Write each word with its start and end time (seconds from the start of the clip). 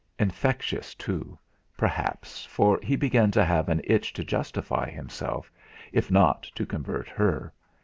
Infectious 0.17 0.95
too, 0.95 1.37
perhaps, 1.77 2.43
for 2.45 2.79
he 2.81 2.95
began 2.95 3.29
to 3.29 3.45
have 3.45 3.69
an 3.69 3.81
itch 3.83 4.13
to 4.13 4.23
justify 4.23 4.89
himself, 4.89 5.51
if 5.91 6.09
not 6.09 6.41
to 6.55 6.65
convert 6.65 7.07
her. 7.07 7.53